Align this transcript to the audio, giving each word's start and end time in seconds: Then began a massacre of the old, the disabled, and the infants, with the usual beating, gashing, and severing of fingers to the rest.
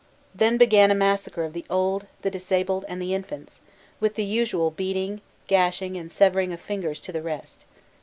Then 0.33 0.57
began 0.57 0.89
a 0.89 0.95
massacre 0.95 1.43
of 1.43 1.53
the 1.53 1.63
old, 1.69 2.07
the 2.23 2.31
disabled, 2.31 2.85
and 2.87 2.99
the 2.99 3.13
infants, 3.13 3.61
with 3.99 4.15
the 4.15 4.23
usual 4.25 4.71
beating, 4.71 5.21
gashing, 5.45 5.95
and 5.95 6.11
severing 6.11 6.51
of 6.51 6.59
fingers 6.59 6.99
to 7.01 7.11
the 7.11 7.21
rest. 7.21 7.65